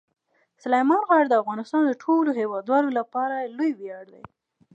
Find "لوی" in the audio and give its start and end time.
3.57-3.71